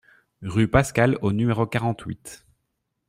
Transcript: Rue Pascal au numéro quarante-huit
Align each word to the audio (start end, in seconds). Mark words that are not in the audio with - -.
Rue 0.41 0.67
Pascal 0.67 1.19
au 1.21 1.31
numéro 1.31 1.67
quarante-huit 1.67 2.43